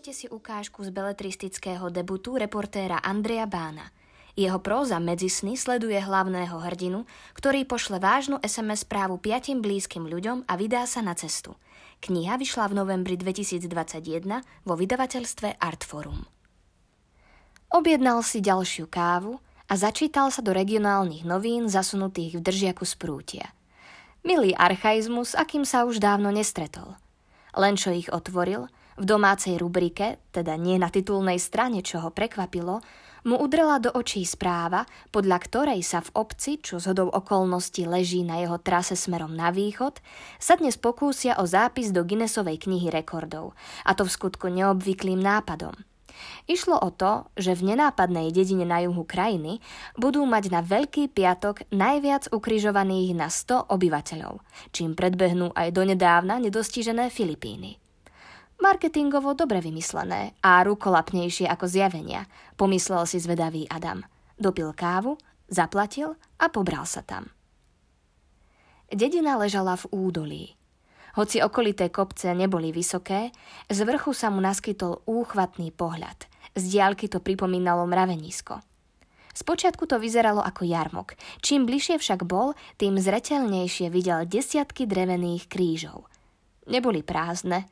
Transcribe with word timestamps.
Vypočujte 0.00 0.16
si 0.16 0.32
ukážku 0.32 0.80
z 0.80 0.96
beletristického 0.96 1.92
debutu 1.92 2.40
reportéra 2.40 3.04
Andreja 3.04 3.44
Bána. 3.44 3.92
Jeho 4.32 4.56
próza 4.56 4.96
medzi 4.96 5.28
sny 5.28 5.60
sleduje 5.60 6.00
hlavného 6.00 6.56
hrdinu, 6.56 7.04
ktorý 7.36 7.68
pošle 7.68 8.00
vážnu 8.00 8.40
SMS 8.40 8.88
správu 8.88 9.20
piatim 9.20 9.60
blízkym 9.60 10.08
ľuďom 10.08 10.48
a 10.48 10.56
vydá 10.56 10.88
sa 10.88 11.04
na 11.04 11.12
cestu. 11.12 11.52
Kniha 12.00 12.40
vyšla 12.40 12.72
v 12.72 12.80
novembri 12.80 13.20
2021 13.20 14.40
vo 14.64 14.72
vydavateľstve 14.72 15.60
Artforum. 15.60 16.24
Objednal 17.68 18.24
si 18.24 18.40
ďalšiu 18.40 18.88
kávu 18.88 19.36
a 19.68 19.76
začítal 19.76 20.32
sa 20.32 20.40
do 20.40 20.56
regionálnych 20.56 21.28
novín 21.28 21.68
zasunutých 21.68 22.40
v 22.40 22.44
držiaku 22.48 22.88
z 22.88 22.94
prútia. 22.96 23.46
Milý 24.24 24.56
archaizmus, 24.56 25.36
akým 25.36 25.68
sa 25.68 25.84
už 25.84 26.00
dávno 26.00 26.32
nestretol. 26.32 26.96
Len 27.52 27.76
čo 27.76 27.92
ich 27.92 28.08
otvoril– 28.08 28.64
v 28.96 29.04
domácej 29.04 29.60
rubrike, 29.60 30.18
teda 30.34 30.56
nie 30.58 30.80
na 30.80 30.90
titulnej 30.90 31.38
strane, 31.38 31.84
čo 31.84 32.02
ho 32.02 32.10
prekvapilo, 32.10 32.80
mu 33.24 33.36
udrela 33.36 33.76
do 33.76 33.92
očí 33.92 34.24
správa, 34.24 34.88
podľa 35.12 35.38
ktorej 35.44 35.80
sa 35.84 36.00
v 36.00 36.12
obci, 36.16 36.56
čo 36.56 36.80
z 36.80 36.92
hodou 36.92 37.12
okolností 37.12 37.84
leží 37.84 38.24
na 38.24 38.40
jeho 38.40 38.56
trase 38.56 38.96
smerom 38.96 39.36
na 39.36 39.52
východ, 39.52 40.00
sa 40.40 40.56
dnes 40.56 40.80
pokúsia 40.80 41.36
o 41.36 41.44
zápis 41.44 41.92
do 41.92 42.00
Guinnessovej 42.00 42.56
knihy 42.64 42.88
rekordov, 42.88 43.52
a 43.84 43.92
to 43.92 44.08
v 44.08 44.14
skutku 44.14 44.48
neobvyklým 44.48 45.20
nápadom. 45.20 45.76
Išlo 46.48 46.76
o 46.76 46.90
to, 46.92 47.28
že 47.36 47.56
v 47.56 47.72
nenápadnej 47.72 48.28
dedine 48.28 48.68
na 48.68 48.84
juhu 48.84 49.08
krajiny 49.08 49.64
budú 49.96 50.24
mať 50.28 50.52
na 50.52 50.60
Veľký 50.60 51.08
piatok 51.08 51.64
najviac 51.72 52.28
ukrižovaných 52.28 53.16
na 53.16 53.32
100 53.32 53.72
obyvateľov, 53.72 54.44
čím 54.74 54.92
predbehnú 54.92 55.56
aj 55.56 55.72
donedávna 55.72 56.36
nedostižené 56.42 57.08
Filipíny. 57.08 57.89
Marketingovo 58.60 59.32
dobre 59.32 59.64
vymyslené 59.64 60.36
a 60.44 60.60
rukolapnejšie 60.60 61.48
ako 61.48 61.64
zjavenia, 61.64 62.28
pomyslel 62.60 63.08
si 63.08 63.16
zvedavý 63.16 63.64
Adam. 63.72 64.04
Dopil 64.36 64.76
kávu, 64.76 65.16
zaplatil 65.48 66.12
a 66.36 66.52
pobral 66.52 66.84
sa 66.84 67.00
tam. 67.00 67.32
Dedina 68.92 69.40
ležala 69.40 69.80
v 69.80 69.88
údolí. 69.96 70.44
Hoci 71.16 71.40
okolité 71.40 71.88
kopce 71.88 72.36
neboli 72.36 72.68
vysoké, 72.70 73.32
z 73.66 73.78
vrchu 73.82 74.12
sa 74.12 74.28
mu 74.28 74.44
naskytol 74.44 75.02
úchvatný 75.08 75.72
pohľad. 75.72 76.28
Z 76.52 76.62
diálky 76.70 77.08
to 77.08 77.18
pripomínalo 77.18 77.88
mravenisko. 77.88 78.60
Spočiatku 79.30 79.86
to 79.88 79.96
vyzeralo 79.96 80.42
ako 80.42 80.68
jarmok. 80.68 81.16
Čím 81.40 81.64
bližšie 81.64 81.96
však 81.96 82.28
bol, 82.28 82.52
tým 82.76 82.98
zretelnejšie 82.98 83.88
videl 83.88 84.28
desiatky 84.28 84.84
drevených 84.84 85.48
krížov. 85.48 86.10
Neboli 86.68 87.00
prázdne, 87.00 87.66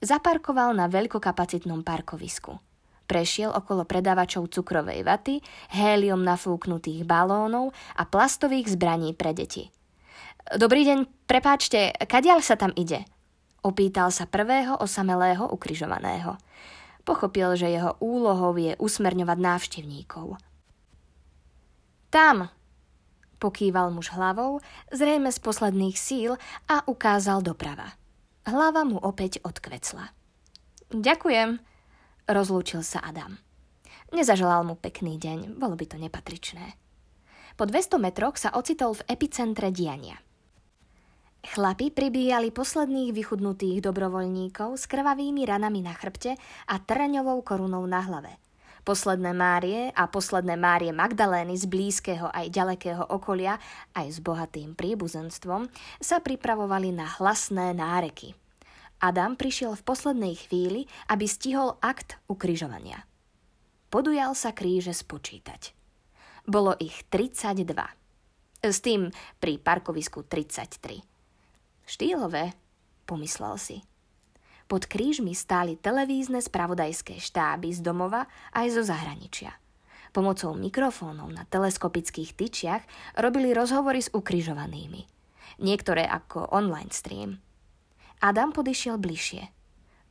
Zaparkoval 0.00 0.72
na 0.72 0.88
veľkokapacitnom 0.88 1.84
parkovisku. 1.84 2.56
Prešiel 3.04 3.52
okolo 3.52 3.84
predávačov 3.84 4.48
cukrovej 4.48 5.04
vaty, 5.04 5.44
hélium 5.76 6.24
nafúknutých 6.24 7.04
balónov 7.04 7.76
a 8.00 8.08
plastových 8.08 8.72
zbraní 8.72 9.12
pre 9.12 9.36
deti. 9.36 9.68
Dobrý 10.56 10.88
deň, 10.88 11.28
prepáčte, 11.28 11.92
kadiaľ 12.08 12.40
sa 12.40 12.56
tam 12.56 12.72
ide? 12.80 13.04
Opýtal 13.60 14.08
sa 14.08 14.24
prvého 14.24 14.80
osamelého 14.80 15.44
ukrižovaného. 15.52 16.40
Pochopil, 17.04 17.60
že 17.60 17.68
jeho 17.68 17.92
úlohou 18.00 18.56
je 18.56 18.72
usmerňovať 18.80 19.36
návštevníkov. 19.36 20.40
Tam, 22.08 22.48
pokýval 23.36 23.92
muž 23.92 24.16
hlavou, 24.16 24.64
zrejme 24.88 25.28
z 25.28 25.38
posledných 25.44 25.96
síl 26.00 26.40
a 26.72 26.88
ukázal 26.88 27.44
doprava. 27.44 27.99
Hlava 28.48 28.88
mu 28.88 28.96
opäť 28.96 29.40
odkvecla. 29.44 30.16
Ďakujem, 30.90 31.60
rozlúčil 32.26 32.80
sa 32.80 33.04
Adam. 33.04 33.36
Nezaželal 34.10 34.66
mu 34.66 34.74
pekný 34.74 35.20
deň, 35.20 35.60
bolo 35.60 35.78
by 35.78 35.84
to 35.86 35.96
nepatričné. 36.00 36.74
Po 37.54 37.68
200 37.68 38.00
metroch 38.00 38.40
sa 38.40 38.56
ocitol 38.56 38.96
v 38.96 39.06
epicentre 39.12 39.68
diania. 39.70 40.18
Chlapi 41.40 41.92
pribíjali 41.92 42.52
posledných 42.52 43.16
vychudnutých 43.16 43.80
dobrovoľníkov 43.84 44.76
s 44.76 44.84
krvavými 44.84 45.44
ranami 45.48 45.80
na 45.80 45.96
chrbte 45.96 46.36
a 46.68 46.74
trňovou 46.76 47.40
korunou 47.40 47.84
na 47.88 48.04
hlave– 48.04 48.36
Posledné 48.80 49.36
Márie 49.36 49.92
a 49.92 50.08
posledné 50.08 50.56
Márie 50.56 50.88
Magdalény 50.90 51.52
z 51.56 51.68
blízkeho 51.68 52.32
aj 52.32 52.48
ďalekého 52.48 53.04
okolia, 53.12 53.60
aj 53.92 54.06
s 54.08 54.18
bohatým 54.24 54.72
príbuzenstvom, 54.72 55.68
sa 56.00 56.24
pripravovali 56.24 56.88
na 56.96 57.04
hlasné 57.20 57.76
náreky. 57.76 58.32
Adam 59.00 59.36
prišiel 59.36 59.76
v 59.76 59.84
poslednej 59.84 60.34
chvíli, 60.36 60.88
aby 61.08 61.24
stihol 61.24 61.76
akt 61.80 62.20
ukrižovania. 62.28 63.04
Podujal 63.88 64.32
sa 64.36 64.52
kríže 64.52 64.92
spočítať. 64.92 65.72
Bolo 66.48 66.76
ich 66.80 67.04
32. 67.08 67.64
S 68.60 68.76
tým 68.84 69.08
pri 69.40 69.56
parkovisku 69.56 70.24
33. 70.24 71.00
Štýlové, 71.88 72.52
pomyslel 73.08 73.56
si. 73.56 73.76
Pod 74.70 74.86
krížmi 74.86 75.34
stáli 75.34 75.74
televízne 75.74 76.38
spravodajské 76.38 77.18
štáby 77.18 77.74
z 77.74 77.82
domova 77.82 78.30
aj 78.54 78.70
zo 78.70 78.86
zahraničia. 78.86 79.50
Pomocou 80.14 80.54
mikrofónov 80.54 81.26
na 81.34 81.42
teleskopických 81.42 82.38
tyčiach 82.38 82.82
robili 83.18 83.50
rozhovory 83.50 83.98
s 83.98 84.14
ukrižovanými. 84.14 85.02
Niektoré 85.58 86.06
ako 86.06 86.54
online 86.54 86.94
stream. 86.94 87.42
Adam 88.22 88.54
podišiel 88.54 88.94
bližšie. 88.94 89.50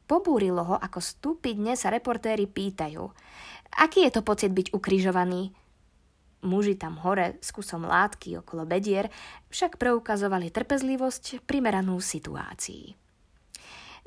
Pobúrilo 0.04 0.68
ho, 0.68 0.76
ako 0.76 1.00
stupidne 1.00 1.80
sa 1.80 1.88
reportéri 1.88 2.44
pýtajú. 2.44 3.08
Aký 3.80 4.04
je 4.04 4.12
to 4.12 4.28
pocit 4.28 4.52
byť 4.52 4.76
ukrižovaný? 4.76 5.56
Muži 6.44 6.76
tam 6.76 7.00
hore 7.00 7.40
s 7.40 7.56
kusom 7.56 7.88
látky 7.88 8.44
okolo 8.44 8.68
bedier 8.68 9.08
však 9.48 9.80
preukazovali 9.80 10.52
trpezlivosť 10.52 11.48
primeranú 11.48 12.04
situácii. 12.04 13.09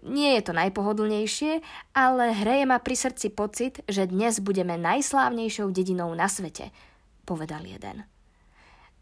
Nie 0.02 0.34
je 0.34 0.50
to 0.50 0.52
najpohodlnejšie, 0.58 1.62
ale 1.94 2.34
hreje 2.34 2.66
ma 2.66 2.82
pri 2.82 2.98
srdci 2.98 3.30
pocit, 3.30 3.86
že 3.86 4.10
dnes 4.10 4.42
budeme 4.42 4.74
najslávnejšou 4.74 5.70
dedinou 5.70 6.10
na 6.18 6.26
svete, 6.26 6.74
povedal 7.22 7.62
jeden. 7.62 8.02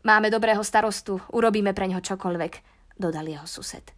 Máme 0.04 0.28
dobrého 0.28 0.60
starostu, 0.60 1.16
urobíme 1.32 1.72
pre 1.72 1.88
ňo 1.88 2.04
čokoľvek, 2.04 2.52
dodal 3.00 3.32
jeho 3.32 3.48
sused. 3.48 3.96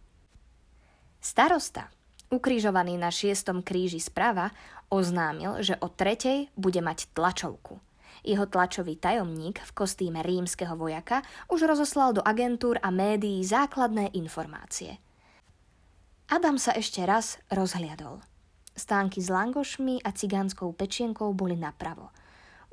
Starosta, 1.19 1.91
ukrižovaný 2.31 2.95
na 2.95 3.11
šiestom 3.11 3.67
kríži 3.67 3.99
sprava, 3.99 4.55
oznámil, 4.87 5.59
že 5.59 5.75
o 5.83 5.91
tretej 5.91 6.55
bude 6.55 6.79
mať 6.79 7.11
tlačovku. 7.11 7.83
Jeho 8.23 8.47
tlačový 8.47 8.95
tajomník 8.95 9.59
v 9.59 9.71
kostýme 9.75 10.23
rímskeho 10.23 10.79
vojaka 10.79 11.19
už 11.51 11.67
rozoslal 11.67 12.15
do 12.15 12.23
agentúr 12.23 12.79
a 12.79 12.87
médií 12.95 13.43
základné 13.43 14.15
informácie– 14.15 14.95
Adam 16.31 16.55
sa 16.55 16.71
ešte 16.75 17.03
raz 17.03 17.41
rozhliadol. 17.51 18.23
Stánky 18.73 19.21
s 19.21 19.29
langošmi 19.29 20.01
a 20.01 20.15
cigánskou 20.15 20.71
pečienkou 20.73 21.35
boli 21.35 21.53
napravo. 21.59 22.09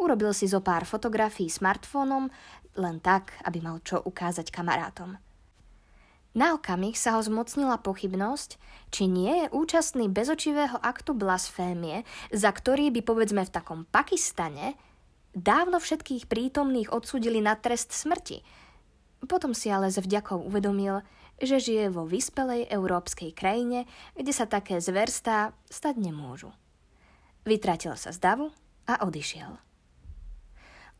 Urobil 0.01 0.33
si 0.33 0.49
zo 0.49 0.65
pár 0.65 0.89
fotografií 0.89 1.53
smartfónom, 1.53 2.33
len 2.81 2.97
tak, 3.05 3.37
aby 3.45 3.61
mal 3.61 3.83
čo 3.85 4.01
ukázať 4.01 4.49
kamarátom. 4.49 5.21
Na 6.31 6.55
okamih 6.55 6.95
sa 6.95 7.19
ho 7.19 7.21
zmocnila 7.21 7.83
pochybnosť, 7.83 8.55
či 8.95 9.11
nie 9.11 9.45
je 9.45 9.47
účastný 9.51 10.07
bezočivého 10.07 10.79
aktu 10.79 11.11
blasfémie, 11.19 12.07
za 12.31 12.55
ktorý 12.55 12.95
by 12.95 13.03
povedzme 13.03 13.43
v 13.43 13.51
takom 13.51 13.83
Pakistane 13.91 14.79
dávno 15.35 15.83
všetkých 15.83 16.31
prítomných 16.31 16.95
odsudili 16.95 17.43
na 17.43 17.59
trest 17.59 17.91
smrti. 17.91 18.47
Potom 19.27 19.53
si 19.59 19.75
ale 19.75 19.91
s 19.91 19.99
vďakou 19.99 20.39
uvedomil, 20.39 21.03
že 21.41 21.57
žije 21.57 21.89
vo 21.89 22.05
vyspelej 22.05 22.69
európskej 22.69 23.33
krajine, 23.33 23.89
kde 24.13 24.33
sa 24.33 24.45
také 24.45 24.77
zverstá 24.79 25.57
stať 25.73 25.97
nemôžu. 25.97 26.53
Vytratil 27.49 27.97
sa 27.97 28.13
z 28.13 28.21
davu 28.21 28.53
a 28.85 29.01
odišiel. 29.01 29.57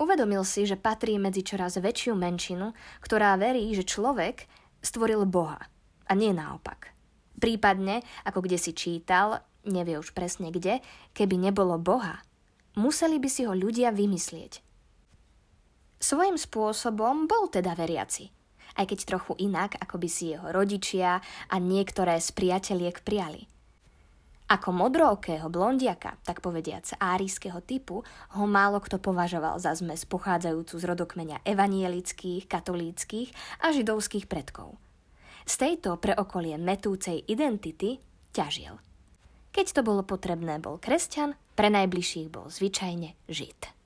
Uvedomil 0.01 0.41
si, 0.49 0.65
že 0.65 0.81
patrí 0.81 1.21
medzi 1.21 1.45
čoraz 1.45 1.77
väčšiu 1.77 2.17
menšinu, 2.17 2.73
ktorá 3.05 3.37
verí, 3.37 3.69
že 3.77 3.85
človek 3.85 4.49
stvoril 4.81 5.29
Boha 5.29 5.61
a 6.09 6.13
nie 6.17 6.33
naopak. 6.33 6.97
Prípadne, 7.37 8.01
ako 8.25 8.49
kde 8.49 8.57
si 8.57 8.73
čítal, 8.73 9.45
nevie 9.69 10.01
už 10.01 10.17
presne 10.17 10.49
kde, 10.49 10.81
keby 11.13 11.37
nebolo 11.37 11.77
Boha, 11.77 12.25
museli 12.81 13.21
by 13.21 13.29
si 13.29 13.45
ho 13.45 13.53
ľudia 13.53 13.93
vymyslieť. 13.93 14.65
Svojím 16.01 16.41
spôsobom 16.41 17.29
bol 17.29 17.53
teda 17.53 17.77
veriaci– 17.77 18.33
aj 18.77 18.85
keď 18.91 18.99
trochu 19.07 19.33
inak, 19.41 19.79
ako 19.79 19.97
by 19.99 20.09
si 20.11 20.35
jeho 20.35 20.51
rodičia 20.53 21.23
a 21.49 21.57
niektoré 21.57 22.19
z 22.19 22.31
priateliek 22.35 23.01
priali. 23.03 23.49
Ako 24.51 24.75
modrookého 24.75 25.47
blondiaka, 25.47 26.19
tak 26.27 26.43
povediac 26.43 26.83
árijského 26.99 27.63
typu, 27.63 28.03
ho 28.35 28.45
málo 28.51 28.83
kto 28.83 28.99
považoval 28.99 29.63
za 29.63 29.79
zmes 29.79 30.03
pochádzajúcu 30.11 30.75
z 30.75 30.85
rodokmeňa 30.91 31.47
evanielických, 31.47 32.51
katolíckých 32.51 33.31
a 33.63 33.71
židovských 33.71 34.27
predkov. 34.27 34.75
Z 35.47 35.55
tejto 35.55 36.03
pre 36.03 36.19
okolie 36.19 36.59
metúcej 36.59 37.23
identity 37.31 38.03
ťažil. 38.35 38.75
Keď 39.55 39.67
to 39.71 39.87
bolo 39.87 40.03
potrebné, 40.03 40.59
bol 40.59 40.83
kresťan, 40.83 41.39
pre 41.55 41.71
najbližších 41.71 42.27
bol 42.31 42.51
zvyčajne 42.51 43.15
žid. 43.31 43.80